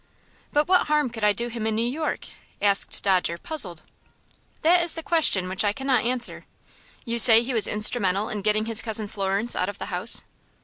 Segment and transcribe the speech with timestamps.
[0.51, 3.83] "But what harm could I do him in New York?" asked Dodger, puzzled.
[4.63, 6.47] "That is the question which I cannot answer.
[7.05, 10.23] You say he was instrumental in getting his Cousin Florence out of the house?"